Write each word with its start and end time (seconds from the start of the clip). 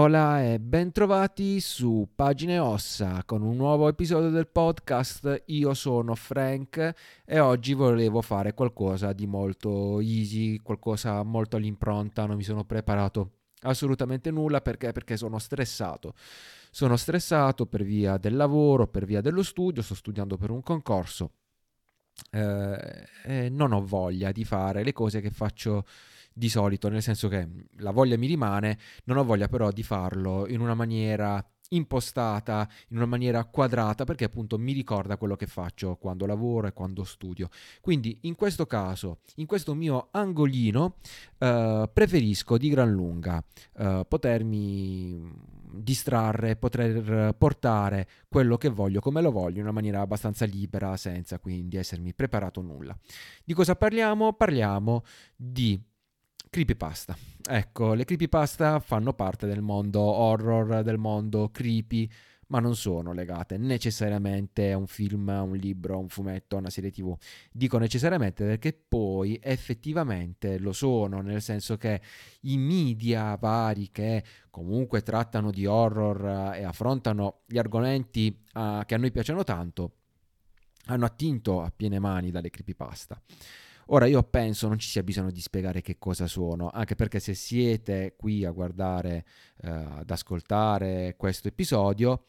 Hola 0.00 0.44
e 0.44 0.60
bentrovati 0.60 1.58
su 1.58 2.08
Pagine 2.14 2.60
Ossa 2.60 3.24
con 3.26 3.42
un 3.42 3.56
nuovo 3.56 3.88
episodio 3.88 4.30
del 4.30 4.46
podcast. 4.46 5.42
Io 5.46 5.74
sono 5.74 6.14
Frank 6.14 6.94
e 7.24 7.40
oggi 7.40 7.72
volevo 7.72 8.22
fare 8.22 8.54
qualcosa 8.54 9.12
di 9.12 9.26
molto 9.26 9.98
easy, 9.98 10.58
qualcosa 10.58 11.24
molto 11.24 11.56
all'impronta, 11.56 12.26
non 12.26 12.36
mi 12.36 12.44
sono 12.44 12.62
preparato 12.62 13.38
assolutamente 13.62 14.30
nulla 14.30 14.60
perché? 14.60 14.92
Perché 14.92 15.16
sono 15.16 15.40
stressato. 15.40 16.14
Sono 16.70 16.96
stressato 16.96 17.66
per 17.66 17.82
via 17.82 18.18
del 18.18 18.36
lavoro, 18.36 18.86
per 18.86 19.04
via 19.04 19.20
dello 19.20 19.42
studio, 19.42 19.82
sto 19.82 19.96
studiando 19.96 20.36
per 20.36 20.50
un 20.50 20.62
concorso 20.62 21.32
eh, 22.30 23.08
e 23.24 23.48
non 23.48 23.72
ho 23.72 23.84
voglia 23.84 24.32
di 24.32 24.44
fare 24.44 24.82
le 24.82 24.92
cose 24.92 25.20
che 25.20 25.30
faccio 25.30 25.84
di 26.38 26.48
solito, 26.48 26.88
nel 26.88 27.02
senso 27.02 27.28
che 27.28 27.48
la 27.78 27.90
voglia 27.90 28.16
mi 28.16 28.28
rimane, 28.28 28.78
non 29.04 29.16
ho 29.16 29.24
voglia 29.24 29.48
però 29.48 29.70
di 29.72 29.82
farlo 29.82 30.46
in 30.46 30.60
una 30.60 30.74
maniera 30.74 31.44
impostata 31.70 32.66
in 32.88 32.96
una 32.96 33.04
maniera 33.04 33.44
quadrata 33.44 34.04
perché 34.04 34.24
appunto 34.24 34.56
mi 34.56 34.72
ricorda 34.72 35.18
quello 35.18 35.36
che 35.36 35.46
faccio 35.46 35.96
quando 35.96 36.24
lavoro 36.24 36.66
e 36.66 36.72
quando 36.72 37.04
studio. 37.04 37.48
Quindi 37.80 38.20
in 38.22 38.36
questo 38.36 38.66
caso, 38.66 39.18
in 39.36 39.46
questo 39.46 39.74
mio 39.74 40.08
angolino, 40.12 40.96
eh, 41.36 41.90
preferisco 41.92 42.56
di 42.56 42.68
gran 42.70 42.90
lunga 42.90 43.42
eh, 43.76 44.06
potermi 44.08 45.56
distrarre, 45.70 46.56
poter 46.56 47.34
portare 47.36 48.08
quello 48.28 48.56
che 48.56 48.70
voglio 48.70 49.00
come 49.00 49.20
lo 49.20 49.30
voglio 49.30 49.56
in 49.56 49.64
una 49.64 49.72
maniera 49.72 50.00
abbastanza 50.00 50.46
libera 50.46 50.96
senza 50.96 51.38
quindi 51.38 51.76
essermi 51.76 52.14
preparato 52.14 52.62
nulla. 52.62 52.96
Di 53.44 53.52
cosa 53.52 53.76
parliamo? 53.76 54.32
Parliamo 54.32 55.04
di 55.36 55.78
Creepypasta. 56.50 57.16
Ecco, 57.46 57.94
le 57.94 58.04
creepypasta 58.04 58.80
fanno 58.80 59.12
parte 59.12 59.46
del 59.46 59.60
mondo 59.60 60.00
horror, 60.00 60.82
del 60.82 60.98
mondo 60.98 61.50
creepy, 61.50 62.10
ma 62.48 62.60
non 62.60 62.74
sono 62.76 63.12
legate 63.12 63.58
necessariamente 63.58 64.72
a 64.72 64.76
un 64.76 64.86
film, 64.86 65.28
a 65.28 65.42
un 65.42 65.56
libro, 65.56 65.94
a 65.94 65.98
un 65.98 66.08
fumetto, 66.08 66.56
a 66.56 66.60
una 66.60 66.70
serie 66.70 66.90
tv. 66.90 67.16
Dico 67.52 67.78
necessariamente 67.78 68.44
perché 68.44 68.72
poi 68.72 69.38
effettivamente 69.42 70.58
lo 70.58 70.72
sono, 70.72 71.20
nel 71.20 71.42
senso 71.42 71.76
che 71.76 72.00
i 72.42 72.56
media 72.56 73.36
vari 73.36 73.90
che 73.90 74.24
comunque 74.50 75.02
trattano 75.02 75.50
di 75.50 75.66
horror 75.66 76.52
eh, 76.54 76.60
e 76.60 76.64
affrontano 76.64 77.40
gli 77.46 77.58
argomenti 77.58 78.44
uh, 78.54 78.84
che 78.84 78.94
a 78.94 78.98
noi 78.98 79.10
piacciono 79.10 79.44
tanto, 79.44 79.92
hanno 80.86 81.04
attinto 81.04 81.62
a 81.62 81.70
piene 81.74 81.98
mani 81.98 82.30
dalle 82.30 82.50
creepypasta. 82.50 83.20
Ora 83.90 84.06
io 84.06 84.22
penso 84.22 84.68
non 84.68 84.78
ci 84.78 84.88
sia 84.88 85.02
bisogno 85.02 85.30
di 85.30 85.40
spiegare 85.40 85.80
che 85.80 85.96
cosa 85.98 86.26
sono, 86.26 86.68
anche 86.68 86.94
perché 86.94 87.20
se 87.20 87.32
siete 87.32 88.14
qui 88.18 88.44
a 88.44 88.50
guardare, 88.50 89.24
eh, 89.62 89.70
ad 89.70 90.10
ascoltare 90.10 91.14
questo 91.16 91.48
episodio, 91.48 92.26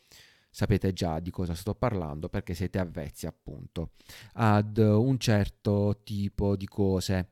sapete 0.49 0.93
già 0.93 1.19
di 1.19 1.31
cosa 1.31 1.53
sto 1.55 1.75
parlando 1.75 2.30
perché 2.30 2.53
siete 2.53 2.80
avvezzi 2.80 3.27
appunto 3.27 3.91
ad 4.33 4.77
un 4.77 5.17
certo 5.19 5.99
tipo 6.03 6.55
di 6.55 6.65
cose. 6.65 7.31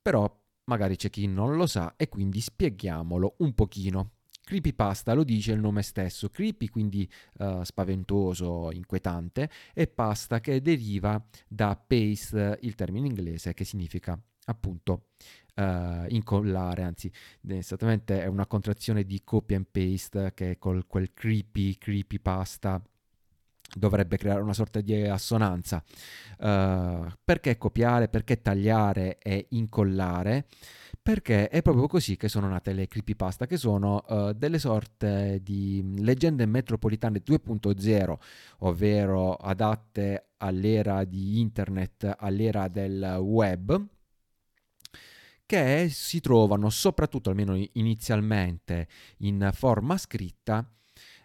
Però 0.00 0.30
magari 0.64 0.96
c'è 0.96 1.10
chi 1.10 1.26
non 1.26 1.54
lo 1.56 1.66
sa 1.66 1.94
e 1.96 2.08
quindi 2.08 2.40
spieghiamolo 2.40 3.34
un 3.38 3.52
pochino. 3.54 4.12
Creepypasta 4.52 5.14
lo 5.14 5.24
dice 5.24 5.52
il 5.52 5.60
nome 5.60 5.80
stesso, 5.80 6.28
creepy 6.28 6.68
quindi 6.68 7.10
uh, 7.38 7.62
spaventoso, 7.62 8.70
inquietante, 8.70 9.48
e 9.72 9.86
pasta 9.86 10.40
che 10.40 10.60
deriva 10.60 11.24
da 11.48 11.74
paste, 11.74 12.58
il 12.60 12.74
termine 12.74 13.06
inglese 13.06 13.54
che 13.54 13.64
significa 13.64 14.20
appunto 14.44 15.06
uh, 15.54 16.04
incollare, 16.08 16.82
anzi 16.82 17.10
esattamente 17.48 18.22
è 18.22 18.26
una 18.26 18.46
contrazione 18.46 19.04
di 19.04 19.22
copy 19.24 19.54
and 19.54 19.68
paste 19.70 20.32
che 20.34 20.58
col 20.58 20.86
quel 20.86 21.14
creepy, 21.14 21.78
creepypasta 21.78 22.82
dovrebbe 23.74 24.18
creare 24.18 24.42
una 24.42 24.52
sorta 24.52 24.82
di 24.82 24.94
assonanza. 25.00 25.82
Uh, 26.36 27.10
perché 27.24 27.56
copiare, 27.56 28.08
perché 28.08 28.42
tagliare 28.42 29.16
e 29.16 29.46
incollare? 29.52 30.46
Perché 31.02 31.48
è 31.48 31.62
proprio 31.62 31.88
così 31.88 32.16
che 32.16 32.28
sono 32.28 32.48
nate 32.48 32.72
le 32.72 32.86
creepypasta, 32.86 33.46
che 33.46 33.56
sono 33.56 34.04
uh, 34.06 34.32
delle 34.32 34.60
sorte 34.60 35.40
di 35.42 35.96
leggende 35.98 36.46
metropolitane 36.46 37.22
2.0, 37.26 38.14
ovvero 38.58 39.34
adatte 39.34 40.28
all'era 40.38 41.04
di 41.04 41.40
internet, 41.40 42.14
all'era 42.18 42.68
del 42.68 43.18
web, 43.20 43.84
che 45.44 45.88
si 45.90 46.20
trovano 46.20 46.70
soprattutto, 46.70 47.30
almeno 47.30 47.60
inizialmente, 47.72 48.86
in 49.18 49.50
forma 49.52 49.98
scritta 49.98 50.64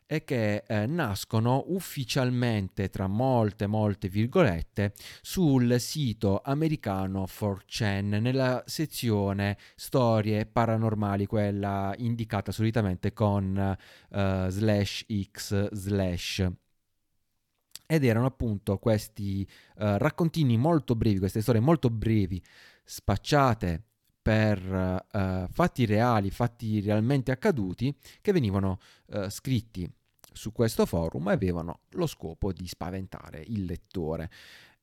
e 0.07 0.23
che 0.23 0.63
eh, 0.66 0.85
nascono 0.85 1.66
ufficialmente, 1.68 2.90
tra 2.90 3.07
molte, 3.07 3.68
molte 3.68 4.07
virgolette, 4.07 4.94
sul 5.22 5.79
sito 5.79 6.41
americano 6.44 7.25
4chan, 7.25 8.22
nella 8.22 8.63
sezione 8.66 9.57
storie 9.75 10.46
paranormali, 10.46 11.25
quella 11.25 11.94
indicata 11.97 12.53
solitamente 12.53 13.12
con 13.12 13.78
uh, 14.09 14.47
slash 14.47 15.06
x 15.29 15.69
slash. 15.73 16.47
Ed 17.85 18.03
erano 18.03 18.25
appunto 18.25 18.78
questi 18.78 19.47
uh, 19.75 19.97
raccontini 19.97 20.57
molto 20.57 20.96
brevi, 20.96 21.19
queste 21.19 21.41
storie 21.41 21.62
molto 21.62 21.90
brevi, 21.90 22.41
spacciate 22.84 23.86
per 24.27 25.07
uh, 25.13 25.47
fatti 25.49 25.85
reali, 25.85 26.29
fatti 26.29 26.81
realmente 26.81 27.31
accaduti, 27.31 27.95
che 28.19 28.33
venivano 28.33 28.79
uh, 29.07 29.29
scritti 29.29 29.89
su 30.33 30.51
questo 30.51 30.85
forum 30.85 31.29
e 31.29 31.33
avevano 31.33 31.79
lo 31.91 32.05
scopo 32.05 32.51
di 32.51 32.67
spaventare 32.67 33.41
il 33.47 33.63
lettore. 33.63 34.29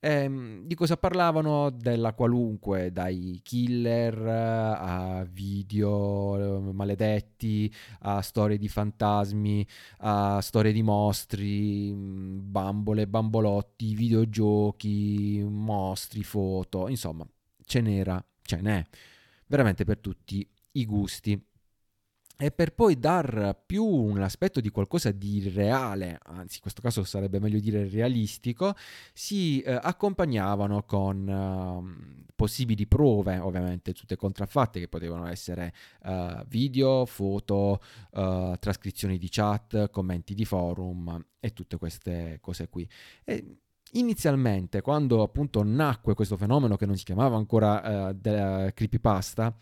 Ehm, 0.01 0.65
di 0.65 0.75
cosa 0.75 0.97
parlavano? 0.97 1.71
Della 1.71 2.15
qualunque, 2.15 2.91
dai 2.91 3.41
killer 3.43 4.19
a 4.27 5.27
video 5.31 6.69
eh, 6.69 6.73
maledetti, 6.73 7.73
a 8.01 8.23
storie 8.23 8.57
di 8.57 8.69
fantasmi, 8.69 9.67
a 9.99 10.41
storie 10.41 10.73
di 10.73 10.83
mostri, 10.83 11.93
mm, 11.93 12.51
bambole, 12.51 13.07
bambolotti, 13.07 13.95
videogiochi, 13.95 15.43
mostri, 15.47 16.23
foto, 16.23 16.89
insomma, 16.89 17.27
ce 17.65 17.81
n'era, 17.81 18.23
ce 18.43 18.61
n'è, 18.61 18.85
veramente 19.47 19.85
per 19.85 19.99
tutti 19.99 20.49
i 20.73 20.85
gusti 20.85 21.41
e 22.37 22.51
per 22.51 22.75
poi 22.75 22.99
dar 22.99 23.57
più 23.65 23.85
un 23.85 24.21
aspetto 24.21 24.61
di 24.61 24.71
qualcosa 24.71 25.13
di 25.13 25.49
reale, 25.51 26.19
anzi 26.25 26.57
in 26.57 26.63
questo 26.63 26.83
caso 26.83 27.05
sarebbe 27.05 27.39
meglio 27.39 27.61
dire 27.61 27.89
realistico, 27.89 28.75
si 29.13 29.61
eh, 29.61 29.79
accompagnavano 29.81 30.83
con 30.83 31.29
uh, 31.29 32.25
possibili 32.35 32.89
prove, 32.89 33.39
ovviamente 33.39 33.93
tutte 33.93 34.17
contraffatte, 34.17 34.81
che 34.81 34.89
potevano 34.89 35.27
essere 35.29 35.73
uh, 36.03 36.45
video, 36.49 37.07
foto, 37.07 37.81
uh, 38.11 38.57
trascrizioni 38.59 39.17
di 39.17 39.29
chat, 39.31 39.89
commenti 39.91 40.35
di 40.35 40.45
forum 40.45 41.25
e 41.39 41.53
tutte 41.53 41.79
queste 41.79 42.39
cose 42.41 42.69
qui. 42.69 42.89
E 43.23 43.59
inizialmente, 43.95 44.81
quando 44.81 45.23
appunto 45.23 45.63
nacque 45.63 46.15
questo 46.15 46.37
fenomeno 46.37 46.77
che 46.77 46.87
non 46.87 46.97
si 46.97 47.05
chiamava 47.05 47.37
ancora 47.37 48.15
creepypasta, 48.73 49.57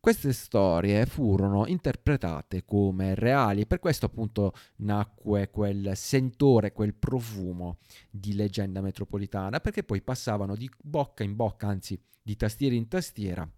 queste 0.00 0.32
storie 0.32 1.06
furono 1.06 1.66
interpretate 1.66 2.64
come 2.64 3.16
reali 3.16 3.62
e 3.62 3.66
per 3.66 3.80
questo 3.80 4.06
appunto 4.06 4.52
nacque 4.76 5.50
quel 5.50 5.92
sentore, 5.96 6.72
quel 6.72 6.94
profumo 6.94 7.78
di 8.08 8.34
leggenda 8.34 8.80
metropolitana, 8.80 9.58
perché 9.60 9.82
poi 9.82 10.00
passavano 10.00 10.54
di 10.54 10.70
bocca 10.80 11.24
in 11.24 11.34
bocca, 11.34 11.66
anzi 11.66 12.00
di 12.22 12.36
tastiera 12.36 12.76
in 12.76 12.86
tastiera, 12.86 13.50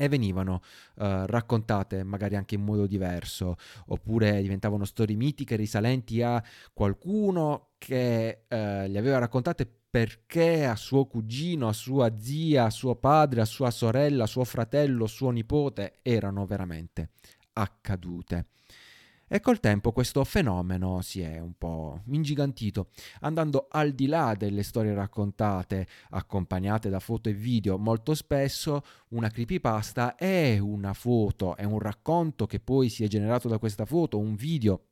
e 0.00 0.08
venivano 0.08 0.62
uh, 0.94 1.24
raccontate 1.26 2.04
magari 2.04 2.36
anche 2.36 2.54
in 2.54 2.62
modo 2.62 2.86
diverso, 2.86 3.56
oppure 3.86 4.40
diventavano 4.40 4.84
storie 4.84 5.16
mitiche 5.16 5.56
risalenti 5.56 6.22
a 6.22 6.42
qualcuno 6.72 7.70
che 7.78 8.44
uh, 8.48 8.54
le 8.54 8.96
aveva 8.96 9.18
raccontate 9.18 9.68
perché 9.90 10.66
a 10.66 10.76
suo 10.76 11.06
cugino, 11.06 11.66
a 11.66 11.72
sua 11.72 12.16
zia, 12.16 12.66
a 12.66 12.70
suo 12.70 12.94
padre, 12.94 13.40
a 13.40 13.44
sua 13.44 13.72
sorella, 13.72 14.24
a 14.24 14.28
suo 14.28 14.44
fratello, 14.44 15.04
a 15.04 15.08
suo 15.08 15.30
nipote 15.30 15.98
erano 16.02 16.46
veramente 16.46 17.10
accadute. 17.54 18.46
E 19.30 19.40
col 19.40 19.60
tempo 19.60 19.92
questo 19.92 20.24
fenomeno 20.24 21.02
si 21.02 21.20
è 21.20 21.38
un 21.38 21.52
po' 21.58 22.00
ingigantito, 22.06 22.88
andando 23.20 23.66
al 23.70 23.92
di 23.92 24.06
là 24.06 24.34
delle 24.34 24.62
storie 24.62 24.94
raccontate, 24.94 25.86
accompagnate 26.10 26.88
da 26.88 26.98
foto 26.98 27.28
e 27.28 27.34
video. 27.34 27.76
Molto 27.76 28.14
spesso 28.14 28.82
una 29.08 29.28
creepypasta 29.28 30.14
è 30.14 30.56
una 30.58 30.94
foto, 30.94 31.56
è 31.56 31.64
un 31.64 31.78
racconto 31.78 32.46
che 32.46 32.58
poi 32.58 32.88
si 32.88 33.04
è 33.04 33.06
generato 33.06 33.48
da 33.48 33.58
questa 33.58 33.84
foto, 33.84 34.18
un 34.18 34.34
video 34.34 34.84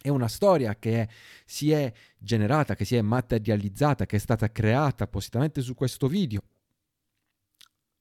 è 0.00 0.08
una 0.08 0.28
storia 0.28 0.74
che 0.76 1.08
si 1.44 1.70
è 1.70 1.92
generata, 2.18 2.74
che 2.74 2.84
si 2.84 2.96
è 2.96 3.02
materializzata, 3.02 4.06
che 4.06 4.16
è 4.16 4.18
stata 4.18 4.50
creata 4.50 5.04
appositamente 5.04 5.60
su 5.60 5.74
questo 5.74 6.08
video. 6.08 6.42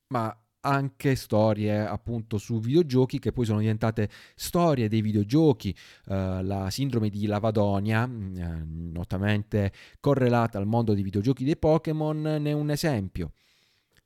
Ma 0.07 0.36
anche 0.62 1.16
storie 1.16 1.80
appunto 1.80 2.38
su 2.38 2.60
videogiochi 2.60 3.19
che 3.19 3.31
poi 3.31 3.46
sono 3.46 3.60
diventate 3.60 4.10
storie 4.36 4.88
dei 4.88 5.02
videogiochi. 5.02 5.75
Uh, 6.06 6.42
la 6.42 6.69
sindrome 6.69 7.10
di 7.10 7.25
Lavadonia, 7.25 8.04
uh, 8.04 8.63
notamente 8.66 9.72
correlata 10.00 10.58
al 10.58 10.66
mondo 10.68 10.94
dei 10.94 11.04
videogiochi 11.04 11.44
dei 11.44 11.58
Pokémon, 11.58 12.22
ne 12.22 12.50
è 12.50 12.54
un 12.54 12.69
esempio. 12.69 13.34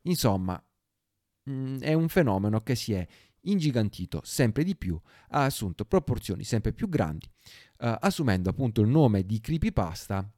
Insomma, 0.03 0.61
mh, 1.43 1.51
mm, 1.51 1.79
è 1.79 1.93
un 1.93 2.07
fenomeno 2.07 2.61
che 2.61 2.75
si 2.75 2.93
è 2.93 3.05
ingigantito 3.41 4.21
sempre 4.23 4.63
di 4.63 4.75
più, 4.75 4.99
ha 5.29 5.43
assunto 5.43 5.85
proporzioni 5.85 6.43
sempre 6.43 6.73
più 6.73 6.89
grandi, 6.89 7.27
uh, 7.79 7.95
assumendo 7.99 8.49
appunto 8.49 8.81
il 8.81 8.87
nome 8.87 9.25
di 9.25 9.39
creepypasta 9.39 10.29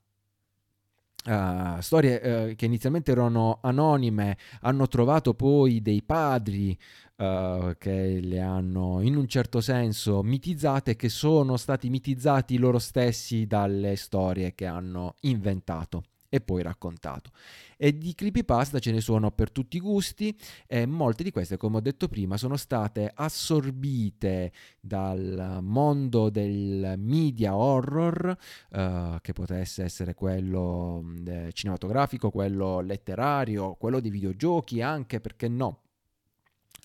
Uh, 1.27 1.81
storie 1.81 2.51
uh, 2.51 2.55
che 2.55 2.63
inizialmente 2.63 3.11
erano 3.11 3.59
anonime 3.61 4.37
hanno 4.61 4.87
trovato 4.87 5.33
poi 5.33 5.81
dei 5.81 6.01
padri 6.01 6.77
uh, 7.17 7.73
che 7.77 8.21
le 8.21 8.39
hanno 8.39 9.01
in 9.01 9.17
un 9.17 9.27
certo 9.27 9.59
senso 9.59 10.23
mitizzate 10.23 10.95
che 10.95 11.09
sono 11.09 11.57
stati 11.57 11.89
mitizzati 11.89 12.57
loro 12.57 12.79
stessi 12.79 13.45
dalle 13.45 13.97
storie 13.97 14.55
che 14.55 14.67
hanno 14.67 15.15
inventato 15.23 16.03
e 16.29 16.41
poi 16.41 16.61
raccontato. 16.61 17.31
E 17.77 17.97
di 17.97 18.13
creepypasta 18.13 18.79
ce 18.79 18.91
ne 18.91 19.01
sono 19.01 19.31
per 19.31 19.51
tutti 19.51 19.77
i 19.77 19.79
gusti 19.79 20.35
e 20.65 20.85
molte 20.85 21.23
di 21.23 21.31
queste, 21.31 21.57
come 21.57 21.77
ho 21.77 21.81
detto 21.81 22.07
prima, 22.07 22.37
sono 22.37 22.57
state 22.57 23.11
assorbite 23.13 24.51
dal 24.79 25.59
mondo 25.61 26.29
del 26.29 26.95
media 26.97 27.55
horror, 27.55 28.37
uh, 28.71 29.17
che 29.21 29.33
potesse 29.33 29.83
essere 29.83 30.13
quello 30.13 31.03
eh, 31.25 31.51
cinematografico, 31.53 32.31
quello 32.31 32.79
letterario, 32.79 33.75
quello 33.75 33.99
dei 33.99 34.11
videogiochi, 34.11 34.81
anche 34.81 35.19
perché 35.19 35.47
no, 35.47 35.81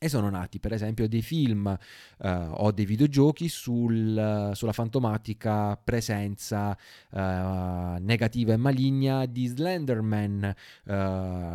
e 0.02 0.08
sono 0.08 0.28
nati 0.30 0.58
per 0.58 0.72
esempio 0.72 1.06
dei 1.06 1.22
film 1.22 1.64
uh, 1.66 2.26
o 2.26 2.72
dei 2.72 2.84
videogiochi 2.84 3.48
sul, 3.48 4.50
sulla 4.52 4.72
fantomatica 4.72 5.76
presenza 5.76 6.76
uh, 7.10 7.18
negativa 8.00 8.52
e 8.52 8.56
maligna 8.56 9.26
di 9.26 9.46
Slenderman, 9.46 10.54
uh, 10.86 10.92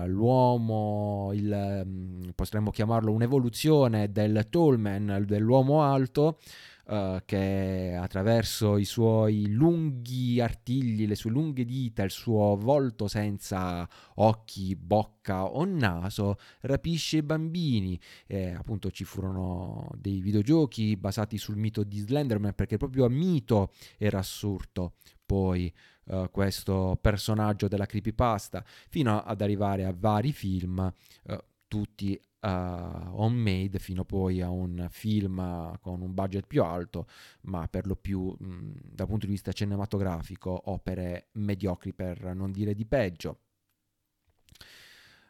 l'uomo, 0.07 1.31
il, 1.33 1.83
mm, 1.85 2.29
potremmo 2.35 2.71
chiamarlo 2.71 3.11
un'evoluzione 3.11 4.13
del 4.13 4.47
Tallman, 4.49 5.25
dell'uomo 5.27 5.83
alto, 5.83 6.39
uh, 6.87 7.19
che 7.25 7.97
attraverso 7.99 8.77
i 8.77 8.85
suoi 8.85 9.47
lunghi 9.49 10.39
artigli, 10.39 11.07
le 11.07 11.15
sue 11.15 11.31
lunghe 11.31 11.65
dita, 11.65 12.03
il 12.03 12.11
suo 12.11 12.55
volto 12.55 13.07
senza 13.07 13.87
occhi, 14.15 14.75
bocca 14.75 15.45
o 15.45 15.65
naso, 15.65 16.35
rapisce 16.61 17.17
i 17.17 17.23
bambini. 17.23 17.99
E 18.25 18.53
appunto 18.53 18.91
ci 18.91 19.03
furono 19.03 19.89
dei 19.97 20.21
videogiochi 20.21 20.95
basati 20.97 21.37
sul 21.37 21.57
mito 21.57 21.83
di 21.83 21.99
Slenderman 21.99 22.53
perché 22.53 22.77
proprio 22.77 23.05
a 23.05 23.09
mito 23.09 23.71
era 23.97 24.19
assurdo 24.19 24.93
poi 25.27 25.71
uh, 26.05 26.31
questo 26.31 26.97
personaggio 26.99 27.67
della 27.67 27.85
creepypasta 27.85 28.63
fino 28.89 29.21
ad 29.21 29.41
arrivare 29.41 29.83
a 29.85 29.93
vari 29.95 30.31
film 30.31 30.91
uh, 31.23 31.37
tutti 31.67 32.19
uh, 32.41 32.47
homemade 32.47 33.79
fino 33.79 34.03
poi 34.05 34.41
a 34.41 34.49
un 34.49 34.87
film 34.89 35.77
con 35.79 36.01
un 36.01 36.13
budget 36.13 36.47
più 36.47 36.63
alto, 36.63 37.07
ma 37.41 37.67
per 37.67 37.87
lo 37.87 37.95
più 37.95 38.35
mh, 38.37 38.71
dal 38.93 39.07
punto 39.07 39.25
di 39.25 39.31
vista 39.31 39.51
cinematografico 39.51 40.69
opere 40.71 41.27
mediocri 41.33 41.93
per 41.93 42.33
non 42.35 42.51
dire 42.51 42.73
di 42.73 42.85
peggio. 42.85 43.39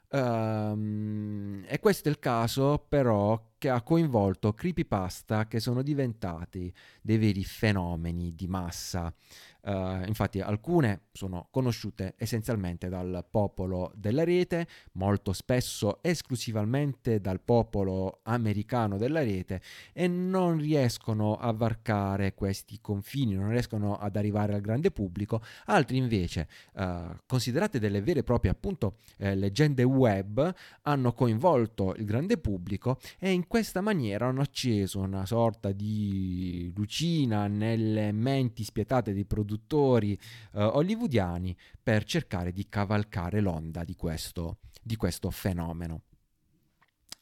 Um, 0.10 1.66
e 1.68 1.80
questo 1.80 2.08
è 2.08 2.12
il 2.12 2.20
caso 2.20 2.86
però 2.88 3.56
che 3.58 3.70
ha 3.70 3.82
coinvolto 3.82 4.54
creepypasta 4.54 5.48
che 5.48 5.60
sono 5.60 5.82
diventati 5.82 6.74
dei 7.02 7.18
veri 7.18 7.44
fenomeni 7.44 8.34
di 8.34 8.48
massa. 8.48 9.14
Uh, 9.68 10.08
infatti 10.08 10.40
alcune 10.40 11.08
sono 11.12 11.50
conosciute 11.52 12.14
essenzialmente 12.16 12.88
dal 12.88 13.26
popolo 13.30 13.92
della 13.96 14.24
rete, 14.24 14.66
molto 14.94 15.34
spesso 15.34 16.02
esclusivamente 16.02 17.20
dal 17.20 17.42
popolo 17.42 18.22
americano 18.24 18.96
della 18.96 19.24
rete 19.24 19.62
e 19.92 20.08
non 20.08 20.58
riescono 20.58 21.36
a 21.36 21.52
varcare 21.52 22.34
questi 22.34 22.80
confini, 22.80 23.36
non 23.36 23.50
riescono 23.50 23.98
ad 23.98 24.16
arrivare 24.16 24.54
al 24.54 24.62
grande 24.62 24.90
pubblico, 24.90 25.42
altri 25.66 25.98
invece, 25.98 26.48
uh, 26.76 27.18
considerate 27.26 27.78
delle 27.78 28.02
vere 28.02 28.22
e 28.22 28.24
proprie 28.24 28.52
appunto 28.52 29.00
eh, 29.18 29.36
leggende 29.36 29.84
web, 29.84 30.50
hanno 30.84 31.12
coinvolto 31.12 31.94
il 31.96 32.06
grande 32.06 32.38
pubblico 32.38 33.00
e 33.20 33.32
in 33.32 33.48
questa 33.48 33.82
maniera 33.82 34.28
hanno 34.28 34.40
acceso 34.40 35.02
una 35.02 35.26
sorta 35.26 35.74
di 35.74 36.72
lucina 36.74 37.48
nelle 37.48 38.14
menti 38.14 38.64
spietate 38.64 39.14
dei 39.14 39.26
produttori 39.26 39.56
produttori 39.58 40.14
eh, 40.54 40.64
hollywoodiani 40.64 41.56
per 41.82 42.04
cercare 42.04 42.52
di 42.52 42.68
cavalcare 42.70 43.42
l'onda 43.42 43.84
di 43.84 43.96
questo, 43.96 44.60
di 44.82 44.96
questo 44.96 45.32
fenomeno. 45.32 46.02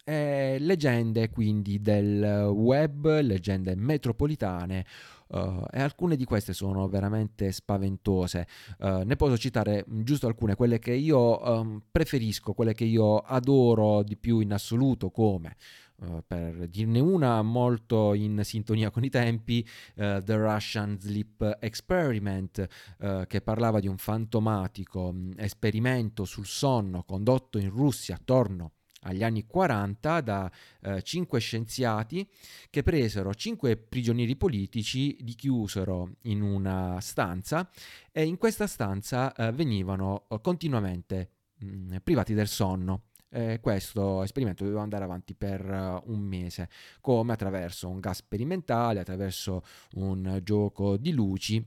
Eh, 0.07 0.57
leggende 0.59 1.31
quindi 1.31 1.81
del 1.81 2.51
web, 2.53 3.21
leggende 3.21 3.75
metropolitane, 3.75 4.85
uh, 5.29 5.65
e 5.71 5.81
alcune 5.81 6.15
di 6.15 6.25
queste 6.25 6.53
sono 6.53 6.87
veramente 6.87 7.51
spaventose. 7.51 8.45
Uh, 8.77 9.01
ne 9.03 9.15
posso 9.15 9.35
citare 9.35 9.83
giusto 9.87 10.27
alcune, 10.27 10.53
quelle 10.53 10.77
che 10.77 10.93
io 10.93 11.43
um, 11.43 11.81
preferisco, 11.91 12.53
quelle 12.53 12.75
che 12.75 12.83
io 12.83 13.17
adoro 13.17 14.03
di 14.03 14.15
più 14.15 14.41
in 14.41 14.53
assoluto, 14.53 15.09
come 15.09 15.55
Uh, 15.97 16.21
per 16.27 16.67
dirne 16.67 16.99
una 16.99 17.41
molto 17.41 18.13
in 18.13 18.41
sintonia 18.43 18.89
con 18.91 19.05
i 19.05 19.09
tempi, 19.09 19.65
uh, 19.95 20.21
The 20.21 20.35
Russian 20.35 20.99
Sleep 20.99 21.57
Experiment, 21.61 22.67
uh, 22.99 23.25
che 23.25 23.39
parlava 23.39 23.79
di 23.79 23.87
un 23.87 23.97
fantomatico 23.97 25.07
um, 25.07 25.31
esperimento 25.37 26.25
sul 26.25 26.45
sonno 26.45 27.03
condotto 27.03 27.57
in 27.59 27.69
Russia 27.69 28.15
attorno 28.15 28.73
agli 29.05 29.23
anni 29.23 29.45
40 29.45 30.21
da 30.21 30.51
eh, 30.81 31.01
cinque 31.01 31.39
scienziati 31.39 32.27
che 32.69 32.83
presero 32.83 33.33
cinque 33.33 33.77
prigionieri 33.77 34.35
politici, 34.35 35.17
li 35.21 35.33
chiusero 35.33 36.15
in 36.23 36.41
una 36.41 36.99
stanza 37.01 37.69
e 38.11 38.25
in 38.25 38.37
questa 38.37 38.67
stanza 38.67 39.33
eh, 39.33 39.51
venivano 39.51 40.27
continuamente 40.41 41.29
mh, 41.59 41.67
mm, 41.67 41.95
privati 42.03 42.33
del 42.33 42.47
sonno. 42.47 43.03
Eh, 43.35 43.59
questo 43.59 44.23
esperimento 44.23 44.63
doveva 44.63 44.81
andare 44.81 45.03
avanti 45.03 45.35
per 45.35 45.61
uh, 45.69 46.09
un 46.09 46.21
mese, 46.21 46.69
come 47.01 47.33
attraverso 47.33 47.89
un 47.89 47.99
gas 47.99 48.19
sperimentale, 48.19 49.01
attraverso 49.01 49.61
un 49.95 50.39
gioco 50.41 50.95
di 50.95 51.11
luci 51.11 51.57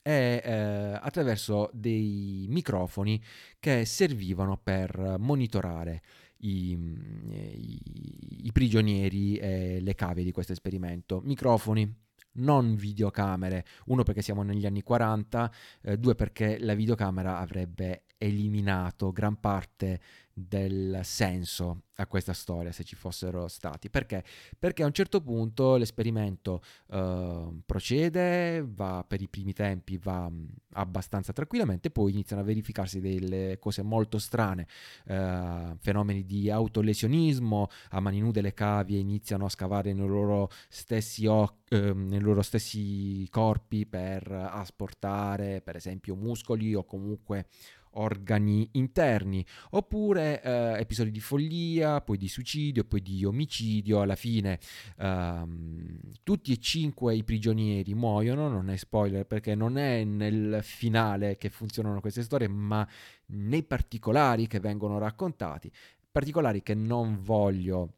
e 0.00 0.40
eh, 0.44 0.98
attraverso 1.00 1.70
dei 1.72 2.46
microfoni 2.48 3.20
che 3.58 3.84
servivano 3.84 4.56
per 4.62 5.16
monitorare 5.18 6.02
i, 6.42 6.70
i, 6.70 8.46
i 8.46 8.52
prigionieri 8.52 9.36
e 9.36 9.80
le 9.80 9.94
cave 9.96 10.22
di 10.22 10.30
questo 10.30 10.52
esperimento. 10.52 11.20
Microfoni, 11.24 12.02
non 12.34 12.76
videocamere, 12.76 13.64
uno 13.86 14.04
perché 14.04 14.22
siamo 14.22 14.42
negli 14.42 14.66
anni 14.66 14.82
40, 14.82 15.52
eh, 15.82 15.98
due 15.98 16.14
perché 16.14 16.58
la 16.60 16.74
videocamera 16.74 17.38
avrebbe 17.38 18.04
eliminato 18.18 19.12
gran 19.12 19.38
parte 19.38 20.00
del 20.34 21.00
senso 21.04 21.82
a 21.98 22.06
questa 22.08 22.32
storia 22.32 22.72
se 22.72 22.82
ci 22.82 22.96
fossero 22.96 23.46
stati. 23.46 23.88
Perché? 23.88 24.24
Perché 24.58 24.82
a 24.82 24.86
un 24.86 24.92
certo 24.92 25.20
punto 25.20 25.76
l'esperimento 25.76 26.60
uh, 26.88 27.60
procede, 27.64 28.66
va 28.66 29.04
per 29.06 29.22
i 29.22 29.28
primi 29.28 29.52
tempi, 29.52 29.96
va 29.96 30.26
um, 30.26 30.48
abbastanza 30.72 31.32
tranquillamente, 31.32 31.90
poi 31.90 32.10
iniziano 32.10 32.42
a 32.42 32.44
verificarsi 32.44 33.00
delle 33.00 33.58
cose 33.60 33.82
molto 33.82 34.18
strane, 34.18 34.66
uh, 35.06 35.76
fenomeni 35.78 36.24
di 36.24 36.50
autolesionismo, 36.50 37.68
a 37.90 38.00
mani 38.00 38.18
nude 38.18 38.40
le 38.40 38.54
cavie 38.54 38.98
iniziano 38.98 39.44
a 39.44 39.48
scavare 39.48 39.92
nei 39.92 40.06
loro 40.06 40.50
stessi, 40.68 41.26
o- 41.26 41.58
uh, 41.70 41.76
nei 41.94 42.20
loro 42.20 42.42
stessi 42.42 43.28
corpi 43.30 43.86
per 43.86 44.30
asportare 44.32 45.60
per 45.60 45.76
esempio 45.76 46.16
muscoli 46.16 46.74
o 46.74 46.84
comunque 46.84 47.46
organi 47.94 48.68
interni, 48.72 49.44
oppure 49.70 50.42
eh, 50.42 50.80
episodi 50.80 51.10
di 51.10 51.20
follia, 51.20 52.00
poi 52.00 52.16
di 52.16 52.28
suicidio, 52.28 52.84
poi 52.84 53.02
di 53.02 53.24
omicidio, 53.24 54.00
alla 54.00 54.16
fine 54.16 54.58
ehm, 54.98 55.98
tutti 56.22 56.52
e 56.52 56.58
cinque 56.58 57.14
i 57.14 57.24
prigionieri 57.24 57.94
muoiono, 57.94 58.48
non 58.48 58.70
è 58.70 58.76
spoiler 58.76 59.26
perché 59.26 59.54
non 59.54 59.78
è 59.78 60.04
nel 60.04 60.60
finale 60.62 61.36
che 61.36 61.50
funzionano 61.50 62.00
queste 62.00 62.22
storie, 62.22 62.48
ma 62.48 62.86
nei 63.26 63.62
particolari 63.62 64.46
che 64.46 64.60
vengono 64.60 64.98
raccontati, 64.98 65.70
particolari 66.10 66.62
che 66.62 66.74
non 66.74 67.20
voglio 67.20 67.94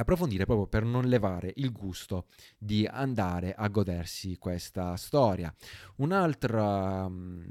approfondire 0.00 0.44
proprio 0.44 0.66
per 0.66 0.84
non 0.84 1.06
levare 1.06 1.52
il 1.56 1.72
gusto 1.72 2.26
di 2.56 2.86
andare 2.86 3.52
a 3.54 3.68
godersi 3.68 4.36
questa 4.38 4.96
storia. 4.96 5.52
Un'altra 5.96 7.04
um, 7.06 7.44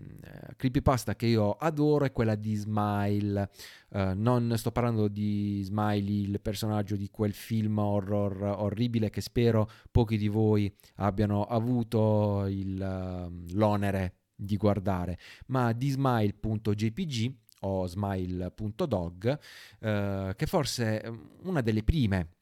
creepypasta 0.55 1.15
che 1.15 1.25
io 1.25 1.51
adoro 1.51 2.05
è 2.05 2.11
quella 2.11 2.35
di 2.35 2.55
Smile. 2.55 3.49
Uh, 3.89 4.11
non 4.15 4.53
sto 4.57 4.71
parlando 4.71 5.07
di 5.07 5.61
Smiley, 5.63 6.29
il 6.29 6.39
personaggio 6.41 6.95
di 6.95 7.09
quel 7.09 7.33
film 7.33 7.77
horror 7.77 8.41
orribile 8.43 9.09
che 9.09 9.21
spero 9.21 9.69
pochi 9.91 10.17
di 10.17 10.27
voi 10.27 10.73
abbiano 10.95 11.43
avuto 11.43 12.45
il, 12.47 12.79
uh, 12.79 13.55
l'onere 13.55 14.15
di 14.35 14.55
guardare, 14.55 15.17
ma 15.47 15.73
di 15.73 15.89
smile.jpg 15.89 17.33
o 17.61 17.87
smile.dog, 17.87 19.39
uh, 19.79 20.35
che 20.35 20.45
forse 20.45 21.01
è 21.01 21.11
una 21.43 21.61
delle 21.61 21.83
prime 21.83 22.36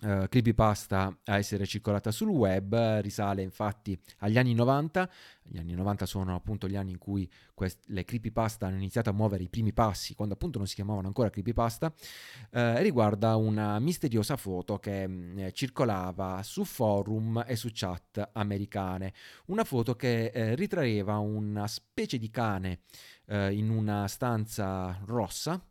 Uh, 0.00 0.26
creepypasta 0.26 1.16
a 1.26 1.36
essere 1.36 1.64
circolata 1.64 2.10
sul 2.10 2.26
web, 2.26 2.98
risale 3.02 3.42
infatti 3.42 3.96
agli 4.18 4.36
anni 4.36 4.52
90, 4.52 5.08
gli 5.44 5.58
anni 5.58 5.74
90 5.74 6.06
sono 6.06 6.34
appunto 6.34 6.66
gli 6.66 6.74
anni 6.74 6.90
in 6.90 6.98
cui 6.98 7.30
quest- 7.54 7.84
le 7.86 8.04
creepypasta 8.04 8.66
hanno 8.66 8.78
iniziato 8.78 9.10
a 9.10 9.12
muovere 9.12 9.44
i 9.44 9.48
primi 9.48 9.72
passi, 9.72 10.14
quando 10.14 10.34
appunto 10.34 10.58
non 10.58 10.66
si 10.66 10.74
chiamavano 10.74 11.06
ancora 11.06 11.30
creepypasta, 11.30 11.86
uh, 11.86 12.58
riguarda 12.78 13.36
una 13.36 13.78
misteriosa 13.78 14.36
foto 14.36 14.78
che 14.78 15.06
mh, 15.06 15.40
mm, 15.40 15.48
circolava 15.52 16.42
su 16.42 16.64
forum 16.64 17.44
e 17.46 17.54
su 17.54 17.68
chat 17.72 18.30
americane, 18.32 19.12
una 19.46 19.62
foto 19.62 19.94
che 19.94 20.32
eh, 20.34 20.56
ritraeva 20.56 21.18
una 21.18 21.68
specie 21.68 22.18
di 22.18 22.28
cane 22.28 22.80
eh, 23.26 23.52
in 23.52 23.70
una 23.70 24.08
stanza 24.08 24.98
rossa, 25.04 25.64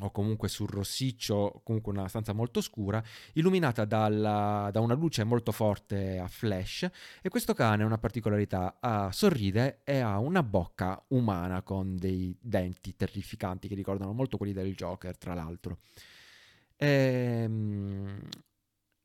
o 0.00 0.10
comunque 0.10 0.48
sul 0.48 0.68
rossiccio, 0.68 1.60
comunque 1.64 1.92
una 1.92 2.08
stanza 2.08 2.32
molto 2.32 2.60
scura, 2.60 3.02
illuminata 3.32 3.84
dalla, 3.84 4.68
da 4.72 4.80
una 4.80 4.94
luce 4.94 5.24
molto 5.24 5.52
forte 5.52 6.18
a 6.18 6.28
flash 6.28 6.88
e 7.22 7.28
questo 7.28 7.54
cane 7.54 7.82
ha 7.82 7.86
una 7.86 7.98
particolarità, 7.98 8.76
ha, 8.80 9.10
sorride 9.12 9.80
e 9.84 10.00
ha 10.00 10.18
una 10.18 10.42
bocca 10.42 11.02
umana 11.08 11.62
con 11.62 11.96
dei 11.96 12.36
denti 12.40 12.94
terrificanti 12.94 13.68
che 13.68 13.74
ricordano 13.74 14.12
molto 14.12 14.36
quelli 14.36 14.52
del 14.52 14.74
Joker, 14.74 15.16
tra 15.16 15.34
l'altro. 15.34 15.78
Ehm, 16.76 18.18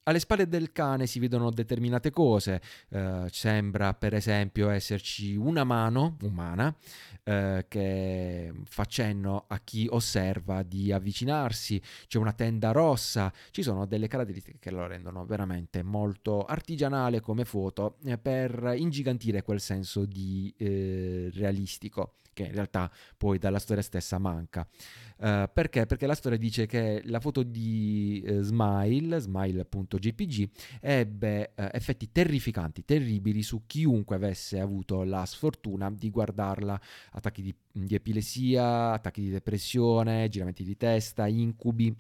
alle 0.03 0.20
spalle 0.20 0.48
del 0.48 0.72
cane 0.72 1.05
si 1.05 1.20
vedono 1.20 1.51
determinate 1.51 2.10
cose, 2.10 2.62
eh, 2.89 3.25
sembra 3.29 3.93
per 3.93 4.13
esempio 4.13 4.70
esserci 4.70 5.36
una 5.36 5.63
mano 5.63 6.17
umana 6.22 6.75
eh, 7.24 7.65
che 7.67 8.51
fa 8.65 8.86
cenno 8.86 9.46
a 9.48 9.60
chi 9.60 9.88
osserva 9.89 10.63
di 10.63 10.91
avvicinarsi, 10.91 11.81
c'è 12.08 12.17
una 12.17 12.34
tenda 12.34 12.72
rossa, 12.72 13.31
ci 13.51 13.62
sono 13.62 13.86
delle 13.86 14.08
caratteristiche 14.08 14.58
che 14.60 14.72
lo 14.72 14.88
rendono 14.88 15.25
veramente 15.25 15.84
molto 15.84 16.46
artigianale 16.46 17.20
come 17.20 17.46
foto 17.46 17.98
eh, 18.05 18.17
per 18.17 18.74
ingigantire 18.75 19.43
quel 19.43 19.60
senso 19.60 20.05
di 20.05 20.53
eh, 20.58 21.29
realistico 21.34 22.13
che 22.34 22.43
in 22.43 22.53
realtà 22.53 22.91
poi 23.17 23.38
dalla 23.38 23.60
storia 23.60 23.84
stessa 23.84 24.17
manca. 24.17 24.67
Uh, 25.17 25.48
perché? 25.53 25.86
Perché 25.86 26.08
la 26.08 26.15
storia 26.15 26.38
dice 26.38 26.65
che 26.65 27.01
la 27.05 27.20
foto 27.20 27.43
di 27.43 28.24
uh, 28.25 28.41
Smile, 28.41 29.20
smile.jpg, 30.01 30.50
ebbe 30.81 31.53
uh, 31.55 31.67
effetti 31.72 32.12
terrificanti, 32.12 32.84
terribili 32.84 33.43
su 33.43 33.63
chiunque 33.67 34.15
avesse 34.15 34.60
avuto 34.60 35.03
la 35.03 35.25
sfortuna 35.25 35.91
di 35.91 36.10
guardarla, 36.10 36.79
attacchi 37.12 37.43
di, 37.43 37.55
di 37.72 37.96
epilessia, 37.96 38.93
attacchi 38.93 39.22
di 39.22 39.29
depressione, 39.29 40.27
giramenti 40.29 40.63
di 40.63 40.75
testa, 40.75 41.27
incubi. 41.27 41.96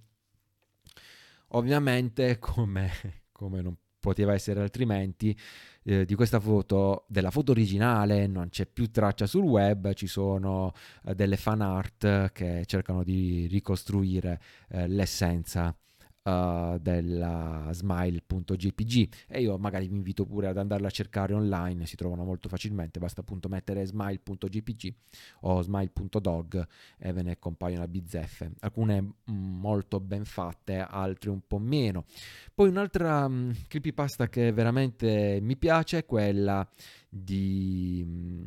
Ovviamente, 1.53 2.39
come, 2.39 2.89
come 3.31 3.61
non 3.61 3.75
poteva 3.99 4.33
essere 4.33 4.61
altrimenti, 4.61 5.37
eh, 5.83 6.05
di 6.05 6.15
questa 6.15 6.39
foto, 6.39 7.05
della 7.07 7.29
foto 7.29 7.51
originale, 7.51 8.25
non 8.25 8.49
c'è 8.49 8.65
più 8.65 8.89
traccia 8.89 9.27
sul 9.27 9.43
web, 9.43 9.93
ci 9.93 10.07
sono 10.07 10.73
eh, 11.05 11.13
delle 11.13 11.37
fan 11.37 11.61
art 11.61 12.31
che 12.31 12.63
cercano 12.65 13.03
di 13.03 13.47
ricostruire 13.47 14.41
eh, 14.69 14.87
l'essenza 14.87 15.75
uh, 16.23 16.77
della 16.79 17.69
smile.jpg 17.71 19.09
e 19.27 19.41
io 19.41 19.57
magari 19.57 19.87
vi 19.87 19.95
invito 19.95 20.25
pure 20.25 20.47
ad 20.47 20.57
andarla 20.57 20.87
a 20.87 20.91
cercare 20.91 21.33
online, 21.33 21.85
si 21.85 21.95
trovano 21.95 22.23
molto 22.23 22.49
facilmente, 22.49 22.99
basta 22.99 23.21
appunto 23.21 23.47
mettere 23.49 23.85
smile.jpg 23.85 24.93
o 25.41 25.61
smile.dog 25.61 26.67
e 26.97 27.13
ve 27.13 27.21
ne 27.21 27.39
compaiono 27.39 27.83
a 27.83 27.87
bizzeffe, 27.87 28.51
alcune 28.59 29.01
mm, 29.01 29.59
molto 29.59 29.99
ben 29.99 30.25
fatte, 30.25 30.79
altre 30.79 31.29
un 31.29 31.41
po' 31.47 31.59
meno. 31.59 32.05
Poi 32.53 32.69
un'altra 32.69 33.25
um, 33.25 33.53
creepypasta 33.67 34.29
che 34.29 34.51
veramente 34.51 35.39
mi 35.41 35.57
piace 35.57 35.99
è 35.99 36.05
quella 36.05 36.67
di 37.13 38.05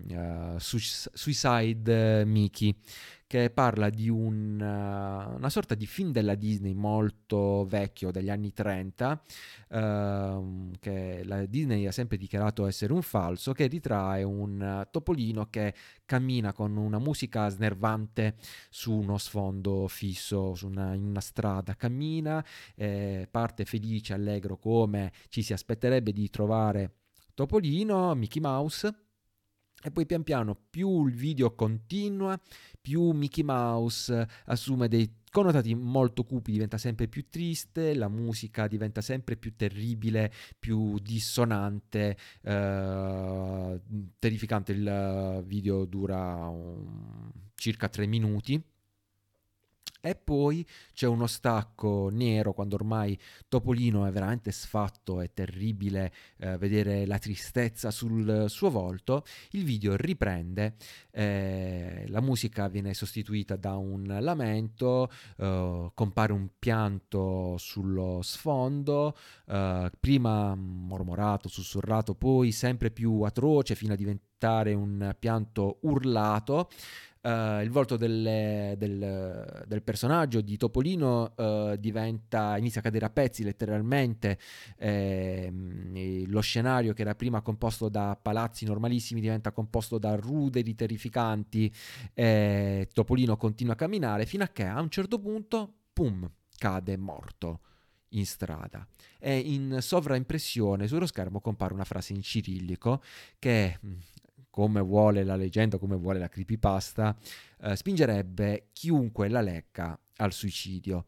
uh, 0.08 0.56
Suicide 0.58 2.24
Mickey 2.24 2.74
che 3.34 3.50
parla 3.50 3.90
di 3.90 4.08
un, 4.08 4.60
uh, 4.60 5.34
una 5.34 5.50
sorta 5.50 5.74
di 5.74 5.86
film 5.86 6.12
della 6.12 6.36
Disney 6.36 6.72
molto 6.72 7.64
vecchio 7.64 8.12
degli 8.12 8.30
anni 8.30 8.52
30 8.52 9.22
uh, 9.70 10.70
che 10.78 11.22
la 11.24 11.44
Disney 11.44 11.84
ha 11.86 11.90
sempre 11.90 12.16
dichiarato 12.16 12.64
essere 12.64 12.92
un 12.92 13.02
falso 13.02 13.52
che 13.52 13.66
ritrae 13.66 14.22
un 14.22 14.86
topolino 14.88 15.48
che 15.50 15.74
cammina 16.04 16.52
con 16.52 16.76
una 16.76 17.00
musica 17.00 17.48
snervante 17.48 18.36
su 18.70 18.92
uno 18.92 19.18
sfondo 19.18 19.88
fisso 19.88 20.54
su 20.54 20.68
una, 20.68 20.94
in 20.94 21.02
una 21.02 21.20
strada 21.20 21.74
cammina 21.74 22.44
eh, 22.76 23.26
parte 23.28 23.64
felice 23.64 24.12
allegro 24.12 24.58
come 24.58 25.10
ci 25.28 25.42
si 25.42 25.52
aspetterebbe 25.52 26.12
di 26.12 26.30
trovare 26.30 26.92
Topolino, 27.34 28.14
Mickey 28.14 28.40
Mouse. 28.40 29.03
E 29.86 29.90
poi 29.90 30.06
pian 30.06 30.22
piano 30.22 30.56
più 30.70 31.06
il 31.06 31.14
video 31.14 31.54
continua, 31.54 32.40
più 32.80 33.10
Mickey 33.10 33.44
Mouse 33.44 34.26
assume 34.46 34.88
dei 34.88 35.16
connotati 35.30 35.74
molto 35.74 36.24
cupi, 36.24 36.52
diventa 36.52 36.78
sempre 36.78 37.06
più 37.06 37.28
triste, 37.28 37.94
la 37.94 38.08
musica 38.08 38.66
diventa 38.66 39.02
sempre 39.02 39.36
più 39.36 39.54
terribile, 39.54 40.32
più 40.58 40.98
dissonante, 41.00 42.16
eh, 42.40 43.80
terrificante. 44.18 44.72
Il 44.72 45.42
video 45.44 45.84
dura 45.84 46.48
um, 46.48 47.30
circa 47.54 47.90
tre 47.90 48.06
minuti 48.06 48.62
e 50.04 50.14
poi 50.14 50.66
c'è 50.92 51.06
uno 51.06 51.26
stacco 51.26 52.10
nero 52.12 52.52
quando 52.52 52.74
ormai 52.74 53.18
Topolino 53.48 54.04
è 54.04 54.10
veramente 54.10 54.52
sfatto, 54.52 55.22
è 55.22 55.32
terribile 55.32 56.12
eh, 56.36 56.58
vedere 56.58 57.06
la 57.06 57.18
tristezza 57.18 57.90
sul 57.90 58.44
suo 58.48 58.68
volto. 58.68 59.24
Il 59.52 59.64
video 59.64 59.96
riprende, 59.96 60.74
eh, 61.10 62.04
la 62.08 62.20
musica 62.20 62.68
viene 62.68 62.92
sostituita 62.92 63.56
da 63.56 63.76
un 63.76 64.18
lamento, 64.20 65.10
eh, 65.38 65.90
compare 65.94 66.32
un 66.34 66.50
pianto 66.58 67.56
sullo 67.56 68.20
sfondo, 68.20 69.16
eh, 69.46 69.90
prima 69.98 70.54
mormorato, 70.54 71.48
sussurrato, 71.48 72.14
poi 72.14 72.52
sempre 72.52 72.90
più 72.90 73.22
atroce 73.22 73.74
fino 73.74 73.94
a 73.94 73.96
diventare 73.96 74.74
un 74.74 75.16
pianto 75.18 75.78
urlato. 75.82 76.68
Uh, 77.24 77.62
il 77.62 77.70
volto 77.70 77.96
del, 77.96 78.74
del, 78.76 79.64
del, 79.66 79.82
personaggio 79.82 80.42
di 80.42 80.58
Topolino 80.58 81.32
uh, 81.34 81.74
diventa, 81.76 82.58
inizia 82.58 82.80
a 82.80 82.84
cadere 82.84 83.06
a 83.06 83.08
pezzi 83.08 83.42
letteralmente, 83.42 84.38
eh, 84.76 85.50
lo 86.26 86.40
scenario 86.42 86.92
che 86.92 87.00
era 87.00 87.14
prima 87.14 87.40
composto 87.40 87.88
da 87.88 88.18
palazzi 88.20 88.66
normalissimi 88.66 89.22
diventa 89.22 89.52
composto 89.52 89.96
da 89.96 90.16
ruderi 90.16 90.74
terrificanti, 90.74 91.72
eh, 92.12 92.90
Topolino 92.92 93.38
continua 93.38 93.72
a 93.72 93.76
camminare 93.76 94.26
fino 94.26 94.44
a 94.44 94.48
che 94.48 94.66
a 94.66 94.82
un 94.82 94.90
certo 94.90 95.18
punto, 95.18 95.72
pum, 95.94 96.30
cade 96.58 96.98
morto 96.98 97.60
in 98.10 98.26
strada. 98.26 98.86
E 99.18 99.38
in 99.38 99.78
sovraimpressione 99.80 100.86
sullo 100.86 101.06
schermo 101.06 101.40
compare 101.40 101.72
una 101.72 101.84
frase 101.84 102.12
in 102.12 102.22
cirillico 102.22 103.02
che 103.38 103.78
mm, 103.84 103.92
come 104.54 104.80
vuole 104.82 105.24
la 105.24 105.34
leggenda, 105.34 105.78
come 105.78 105.96
vuole 105.96 106.20
la 106.20 106.28
creepypasta, 106.28 107.16
eh, 107.60 107.74
spingerebbe 107.74 108.68
chiunque 108.72 109.28
la 109.28 109.40
lecca 109.40 109.98
al 110.18 110.32
suicidio. 110.32 111.06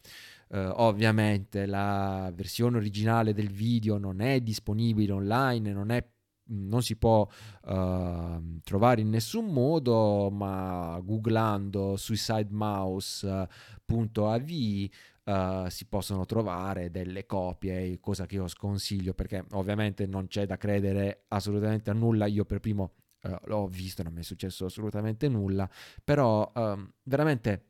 Eh, 0.48 0.58
ovviamente 0.58 1.64
la 1.64 2.32
versione 2.34 2.78
originale 2.78 3.32
del 3.32 3.52
video 3.52 3.98
non 3.98 4.20
è 4.20 4.40
disponibile 4.40 5.12
online, 5.12 5.72
non, 5.72 5.92
è, 5.92 6.04
non 6.46 6.82
si 6.82 6.96
può 6.96 7.20
uh, 7.20 8.58
trovare 8.64 9.02
in 9.02 9.10
nessun 9.10 9.46
modo, 9.46 10.28
ma 10.28 11.00
googlando 11.00 11.96
suicidemouse.avi 11.96 14.92
Uh, 15.26 15.68
si 15.70 15.86
possono 15.86 16.24
trovare 16.24 16.92
delle 16.92 17.26
copie, 17.26 17.98
cosa 17.98 18.26
che 18.26 18.36
io 18.36 18.46
sconsiglio 18.46 19.12
perché 19.12 19.44
ovviamente 19.54 20.06
non 20.06 20.28
c'è 20.28 20.46
da 20.46 20.56
credere 20.56 21.24
assolutamente 21.26 21.90
a 21.90 21.94
nulla. 21.94 22.26
Io 22.26 22.44
per 22.44 22.60
primo 22.60 22.92
l'ho 23.44 23.66
visto, 23.66 24.02
non 24.02 24.12
mi 24.12 24.20
è 24.20 24.24
successo 24.24 24.66
assolutamente 24.66 25.28
nulla, 25.28 25.68
però 26.02 26.50
um, 26.54 26.90
veramente 27.04 27.64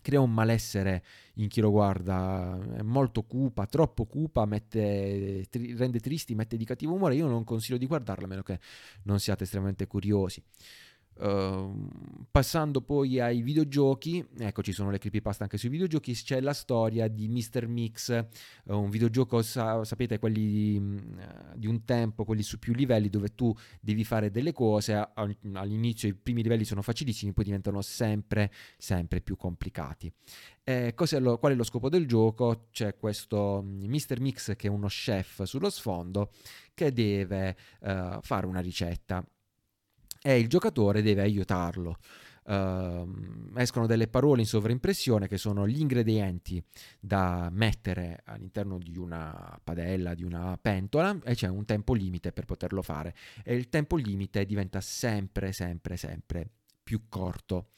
crea 0.00 0.20
un 0.20 0.32
malessere 0.32 1.04
in 1.34 1.48
chi 1.48 1.60
lo 1.60 1.70
guarda, 1.70 2.58
è 2.76 2.82
molto 2.82 3.22
cupa, 3.22 3.66
troppo 3.66 4.06
cupa, 4.06 4.44
mette, 4.46 5.46
tri- 5.50 5.74
rende 5.74 6.00
tristi, 6.00 6.34
mette 6.34 6.56
di 6.56 6.64
cattivo 6.64 6.94
umore. 6.94 7.14
Io 7.14 7.26
non 7.26 7.44
consiglio 7.44 7.78
di 7.78 7.86
guardarla 7.86 8.24
a 8.24 8.28
meno 8.28 8.42
che 8.42 8.58
non 9.04 9.20
siate 9.20 9.44
estremamente 9.44 9.86
curiosi. 9.86 10.42
Uh, 11.20 12.26
passando 12.30 12.80
poi 12.80 13.20
ai 13.20 13.42
videogiochi, 13.42 14.26
ecco 14.38 14.62
ci 14.62 14.72
sono 14.72 14.90
le 14.90 14.96
creepypasta 14.96 15.42
anche 15.42 15.58
sui 15.58 15.68
videogiochi, 15.68 16.14
c'è 16.14 16.40
la 16.40 16.54
storia 16.54 17.08
di 17.08 17.28
Mr. 17.28 17.66
Mix, 17.66 18.24
uh, 18.64 18.74
un 18.78 18.88
videogioco, 18.88 19.42
sa- 19.42 19.84
sapete, 19.84 20.18
quelli 20.18 20.46
di, 20.46 20.76
uh, 20.78 21.58
di, 21.58 21.66
un 21.66 21.84
tempo, 21.84 22.24
quelli 22.24 22.42
su 22.42 22.58
più 22.58 22.72
livelli 22.72 23.10
dove 23.10 23.34
tu 23.34 23.54
devi 23.82 24.02
fare 24.02 24.30
delle 24.30 24.52
cose, 24.52 24.94
a- 24.94 25.12
all'inizio 25.52 26.08
i 26.08 26.14
primi 26.14 26.42
livelli 26.42 26.64
sono 26.64 26.80
facilissimi, 26.80 27.34
poi 27.34 27.44
diventano 27.44 27.82
sempre, 27.82 28.50
sempre 28.78 29.20
più 29.20 29.36
complicati. 29.36 30.10
Eh, 30.64 30.94
lo, 31.18 31.36
qual 31.38 31.52
è 31.52 31.54
lo 31.54 31.64
scopo 31.64 31.90
del 31.90 32.06
gioco? 32.06 32.68
C'è 32.70 32.96
questo 32.96 33.62
Mr. 33.62 34.20
Mm, 34.20 34.22
Mix 34.22 34.56
che 34.56 34.68
è 34.68 34.70
uno 34.70 34.86
chef 34.86 35.42
sullo 35.42 35.68
sfondo 35.68 36.30
che 36.72 36.92
deve 36.92 37.56
eh, 37.82 38.18
fare 38.22 38.46
una 38.46 38.60
ricetta 38.60 39.22
e 40.22 40.38
il 40.38 40.48
giocatore 40.48 41.02
deve 41.02 41.22
aiutarlo. 41.22 41.96
Uh, 42.42 43.06
escono 43.56 43.86
delle 43.86 44.08
parole 44.08 44.40
in 44.40 44.46
sovraimpressione 44.46 45.28
che 45.28 45.36
sono 45.36 45.68
gli 45.68 45.78
ingredienti 45.78 46.60
da 46.98 47.48
mettere 47.52 48.22
all'interno 48.24 48.78
di 48.78 48.96
una 48.96 49.60
padella, 49.62 50.14
di 50.14 50.24
una 50.24 50.58
pentola 50.60 51.16
e 51.22 51.34
c'è 51.34 51.48
un 51.48 51.64
tempo 51.64 51.92
limite 51.92 52.32
per 52.32 52.46
poterlo 52.46 52.82
fare 52.82 53.14
e 53.44 53.54
il 53.54 53.68
tempo 53.68 53.94
limite 53.94 54.46
diventa 54.46 54.80
sempre, 54.80 55.52
sempre, 55.52 55.96
sempre 55.96 56.50
più 56.82 57.02
corto 57.08 57.68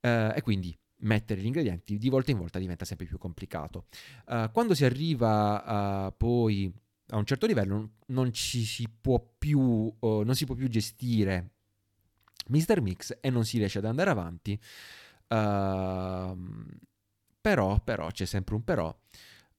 uh, 0.00 0.32
e 0.34 0.40
quindi 0.42 0.74
mettere 1.00 1.42
gli 1.42 1.46
ingredienti 1.46 1.98
di 1.98 2.08
volta 2.08 2.30
in 2.30 2.38
volta 2.38 2.58
diventa 2.58 2.86
sempre 2.86 3.06
più 3.06 3.18
complicato. 3.18 3.86
Uh, 4.28 4.50
quando 4.50 4.74
si 4.74 4.84
arriva 4.86 6.14
poi 6.16 6.72
a 7.08 7.16
un 7.16 7.24
certo 7.26 7.46
livello 7.46 7.90
non 8.06 8.32
ci 8.32 8.64
si 8.64 8.88
può 8.88 9.22
più, 9.36 9.94
non 10.00 10.34
si 10.34 10.46
può 10.46 10.54
più 10.54 10.68
gestire 10.68 11.55
Mr. 12.48 12.80
Mix 12.80 13.18
e 13.20 13.30
non 13.30 13.44
si 13.44 13.58
riesce 13.58 13.78
ad 13.78 13.84
andare 13.84 14.10
avanti. 14.10 14.58
Uh, 15.28 16.36
però, 17.40 17.80
però, 17.80 18.10
c'è 18.10 18.24
sempre 18.24 18.54
un 18.54 18.64
però. 18.64 18.96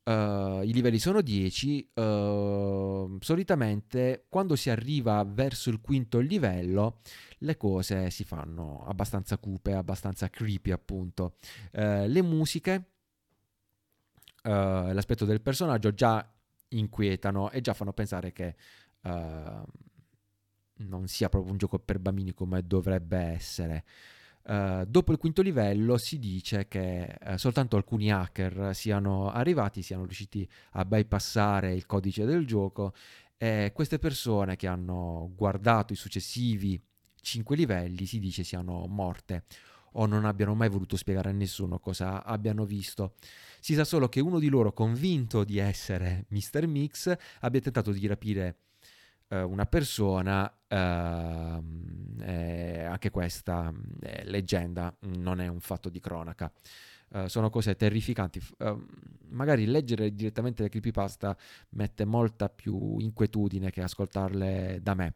Uh, 0.04 0.64
I 0.64 0.72
livelli 0.72 1.00
sono 1.00 1.22
10. 1.22 1.92
Uh, 1.94 2.02
ehm, 2.02 3.20
solitamente 3.20 4.26
quando 4.30 4.56
si 4.56 4.70
arriva 4.70 5.22
verso 5.26 5.70
il 5.70 5.82
quinto 5.82 6.20
livello, 6.20 7.02
le 7.40 7.58
cose 7.58 8.10
si 8.10 8.24
fanno 8.24 8.86
abbastanza 8.88 9.38
cupe, 9.38 9.74
abbastanza 9.74 10.30
creepy, 10.30 10.72
appunto. 10.72 11.36
Uh, 11.74 12.08
le 12.08 12.22
musiche, 12.22 12.86
eh, 14.48 14.94
l'aspetto 14.94 15.26
del 15.26 15.42
personaggio 15.42 15.94
già 15.94 16.26
inquietano 16.70 17.52
e 17.52 17.60
già 17.60 17.74
fanno 17.74 17.92
pensare 17.92 18.32
che 18.32 18.56
non 20.78 21.08
sia 21.08 21.30
proprio 21.30 21.52
un 21.52 21.58
gioco 21.58 21.80
per 21.80 22.00
bambini 22.00 22.34
come 22.34 22.66
dovrebbe 22.66 23.18
essere. 23.18 23.84
Uh, 24.44 24.86
dopo 24.86 25.12
il 25.12 25.18
quinto 25.18 25.42
livello 25.42 25.98
si 25.98 26.20
dice 26.20 26.70
che 26.70 27.18
uh, 27.26 27.36
soltanto 27.36 27.76
alcuni 27.76 28.12
hacker 28.12 28.74
siano 28.74 29.30
arrivati, 29.30 29.82
siano 29.82 30.06
riusciti 30.06 30.48
a 30.72 30.86
bypassare 30.86 31.74
il 31.74 31.86
codice 31.86 32.24
del 32.24 32.46
gioco 32.46 32.94
e 33.36 33.72
queste 33.74 34.00
persone 34.00 34.56
che 34.56 34.68
hanno 34.68 35.32
guardato 35.36 35.92
i 35.92 35.98
successivi 35.98 36.82
cinque 37.28 37.58
livelli 37.58 38.06
si 38.06 38.20
dice 38.20 38.46
siano 38.46 38.86
morte 38.88 39.44
o 39.94 40.06
non 40.06 40.24
abbiano 40.24 40.56
mai 40.56 40.70
voluto 40.70 40.96
spiegare 40.96 41.30
a 41.30 41.34
nessuno 41.34 41.80
cosa 41.80 42.24
abbiano 42.24 42.66
visto. 42.66 43.16
Si 43.60 43.74
sa 43.74 43.84
solo 43.84 44.08
che 44.08 44.20
uno 44.20 44.40
di 44.40 44.48
loro, 44.48 44.72
convinto 44.72 45.44
di 45.44 45.58
essere 45.58 46.26
Mr. 46.30 46.68
Mix, 46.68 47.14
abbia 47.42 47.60
tentato 47.60 47.92
di 47.92 48.06
rapire 48.06 48.56
una 49.30 49.66
persona, 49.66 50.52
ehm, 50.68 52.16
eh, 52.22 52.84
anche 52.86 53.10
questa 53.10 53.74
è 54.00 54.24
leggenda, 54.24 54.96
non 55.02 55.42
è 55.42 55.48
un 55.48 55.60
fatto 55.60 55.90
di 55.90 56.00
cronaca. 56.00 56.52
Uh, 57.10 57.28
sono 57.28 57.50
cose 57.50 57.78
terrificanti. 57.78 58.42
Uh, 58.58 58.86
magari 59.30 59.66
leggere 59.66 60.14
direttamente 60.14 60.64
le 60.64 60.68
creepypasta 60.68 61.38
mette 61.70 62.04
molta 62.04 62.50
più 62.50 62.98
inquietudine 63.00 63.72
che 63.72 63.82
ascoltarle 63.82 64.80
da 64.82 64.94
me. 64.94 65.14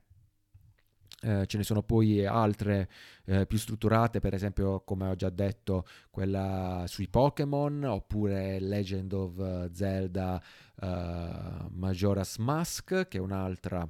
Uh, 1.22 1.44
ce 1.44 1.58
ne 1.58 1.64
sono 1.64 1.84
poi 1.84 2.26
altre 2.26 2.90
più 3.46 3.58
strutturate, 3.58 4.20
per 4.20 4.34
esempio, 4.34 4.82
come 4.82 5.10
ho 5.10 5.16
già 5.16 5.30
detto, 5.30 5.86
quella 6.10 6.86
sui 6.88 7.10
Pokémon, 7.10 7.84
oppure 7.84 8.60
Legend 8.60 9.14
of 9.14 9.72
Zelda 9.72 10.42
Majora's 11.70 12.38
Mask, 12.38 13.08
che 13.08 13.18
è 13.18 13.22
un'altra 13.22 13.88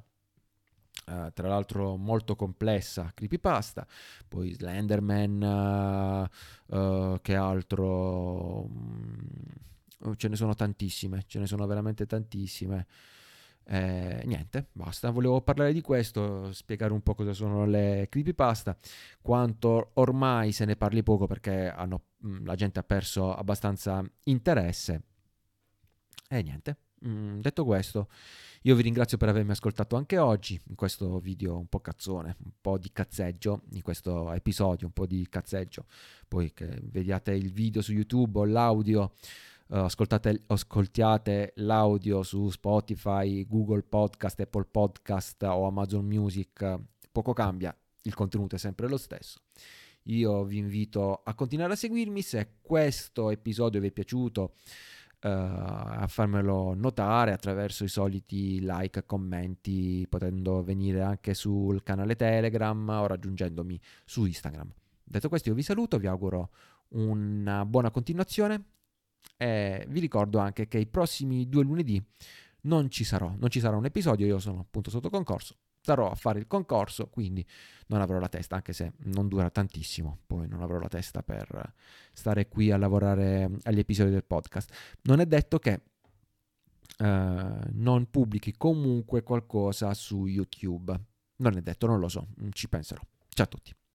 Uh, 1.11 1.29
tra 1.33 1.49
l'altro 1.49 1.97
molto 1.97 2.37
complessa 2.37 3.11
creepypasta, 3.13 3.85
poi 4.29 4.53
Slenderman, 4.53 6.29
uh, 6.69 6.77
uh, 6.77 7.19
che 7.21 7.35
altro, 7.35 8.61
um, 8.61 10.15
ce 10.15 10.29
ne 10.29 10.35
sono 10.37 10.53
tantissime, 10.53 11.23
ce 11.27 11.39
ne 11.39 11.47
sono 11.47 11.67
veramente 11.67 12.05
tantissime. 12.05 12.87
Eh, 13.65 14.23
niente, 14.25 14.67
basta, 14.71 15.09
volevo 15.09 15.41
parlare 15.41 15.73
di 15.73 15.81
questo, 15.81 16.53
spiegare 16.53 16.93
un 16.93 17.01
po' 17.01 17.13
cosa 17.13 17.33
sono 17.33 17.65
le 17.65 18.07
creepypasta, 18.09 18.77
quanto 19.21 19.91
ormai 19.95 20.53
se 20.53 20.63
ne 20.63 20.77
parli 20.77 21.03
poco 21.03 21.27
perché 21.27 21.69
hanno, 21.69 22.03
mh, 22.19 22.45
la 22.45 22.55
gente 22.55 22.79
ha 22.79 22.83
perso 22.83 23.35
abbastanza 23.35 24.01
interesse. 24.23 25.03
E 26.29 26.41
niente, 26.41 26.77
mh, 27.01 27.39
detto 27.39 27.65
questo... 27.65 28.07
Io 28.65 28.75
vi 28.75 28.83
ringrazio 28.83 29.17
per 29.17 29.27
avermi 29.27 29.49
ascoltato 29.49 29.95
anche 29.95 30.19
oggi 30.19 30.61
in 30.67 30.75
questo 30.75 31.17
video 31.17 31.57
un 31.57 31.65
po' 31.65 31.79
cazzone, 31.79 32.35
un 32.43 32.51
po' 32.61 32.77
di 32.77 32.91
cazzeggio, 32.93 33.63
in 33.71 33.81
questo 33.81 34.31
episodio 34.33 34.85
un 34.85 34.93
po' 34.93 35.07
di 35.07 35.27
cazzeggio. 35.27 35.85
Poi 36.27 36.53
che 36.53 36.79
vediate 36.83 37.31
il 37.31 37.51
video 37.51 37.81
su 37.81 37.91
YouTube 37.91 38.37
o 38.37 38.45
l'audio, 38.45 39.13
uh, 39.69 39.77
ascoltate, 39.77 40.43
ascoltiate 40.45 41.53
l'audio 41.55 42.21
su 42.21 42.51
Spotify, 42.51 43.47
Google 43.47 43.81
Podcast, 43.81 44.39
Apple 44.41 44.67
Podcast 44.69 45.41
o 45.41 45.65
Amazon 45.65 46.05
Music, 46.05 46.79
poco 47.11 47.33
cambia, 47.33 47.75
il 48.03 48.13
contenuto 48.13 48.57
è 48.57 48.59
sempre 48.59 48.87
lo 48.87 48.97
stesso. 48.97 49.41
Io 50.03 50.43
vi 50.43 50.57
invito 50.57 51.21
a 51.23 51.33
continuare 51.33 51.73
a 51.73 51.75
seguirmi 51.75 52.21
se 52.21 52.57
questo 52.61 53.31
episodio 53.31 53.79
vi 53.79 53.87
è 53.87 53.91
piaciuto 53.91 54.53
a 55.23 56.05
farmelo 56.07 56.73
notare 56.73 57.31
attraverso 57.31 57.83
i 57.83 57.87
soliti 57.87 58.59
like, 58.61 59.05
commenti, 59.05 60.05
potendo 60.09 60.63
venire 60.63 61.01
anche 61.01 61.33
sul 61.33 61.83
canale 61.83 62.15
Telegram 62.15 62.89
o 62.89 63.07
raggiungendomi 63.07 63.79
su 64.03 64.25
Instagram. 64.25 64.71
Detto 65.03 65.29
questo, 65.29 65.49
io 65.49 65.55
vi 65.55 65.63
saluto, 65.63 65.97
vi 65.97 66.07
auguro 66.07 66.49
una 66.89 67.65
buona 67.65 67.91
continuazione 67.91 68.63
e 69.37 69.85
vi 69.87 69.99
ricordo 69.99 70.39
anche 70.39 70.67
che 70.67 70.77
i 70.77 70.87
prossimi 70.87 71.47
due 71.47 71.63
lunedì 71.63 72.03
non 72.61 72.89
ci 72.89 73.03
sarò, 73.03 73.33
non 73.37 73.49
ci 73.49 73.59
sarà 73.59 73.75
un 73.75 73.85
episodio, 73.85 74.25
io 74.25 74.39
sono 74.39 74.59
appunto 74.59 74.89
sotto 74.89 75.09
concorso 75.09 75.55
starò 75.81 76.09
a 76.09 76.15
fare 76.15 76.39
il 76.39 76.47
concorso, 76.47 77.07
quindi 77.07 77.45
non 77.87 78.01
avrò 78.01 78.19
la 78.19 78.29
testa, 78.29 78.55
anche 78.55 78.71
se 78.71 78.93
non 79.05 79.27
dura 79.27 79.49
tantissimo, 79.49 80.19
poi 80.27 80.47
non 80.47 80.61
avrò 80.61 80.77
la 80.79 80.87
testa 80.87 81.23
per 81.23 81.73
stare 82.13 82.47
qui 82.47 82.71
a 82.71 82.77
lavorare 82.77 83.49
agli 83.63 83.79
episodi 83.79 84.11
del 84.11 84.23
podcast. 84.23 84.99
Non 85.03 85.19
è 85.19 85.25
detto 85.25 85.57
che 85.59 85.81
uh, 86.99 87.05
non 87.71 88.07
pubblichi 88.09 88.53
comunque 88.55 89.23
qualcosa 89.23 89.93
su 89.93 90.27
YouTube, 90.27 90.97
non 91.37 91.57
è 91.57 91.61
detto, 91.61 91.87
non 91.87 91.99
lo 91.99 92.07
so, 92.07 92.27
ci 92.51 92.69
penserò. 92.69 93.01
Ciao 93.29 93.45
a 93.45 93.49
tutti. 93.49 93.80